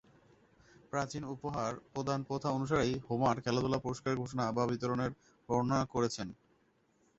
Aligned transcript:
প্রাচীন 0.91 1.23
উপহার 1.33 1.71
প্রদান 1.93 2.19
প্রথা 2.23 2.49
অনুসারেই 2.51 2.93
হোমার 3.07 3.35
খেলাধূলার 3.43 3.83
পুরস্কারের 3.85 4.21
ঘোষণা 4.23 4.45
বা 4.51 4.63
বিতরণের 4.71 5.11
বর্ণনা 5.49 5.79
করেছেন। 5.93 6.27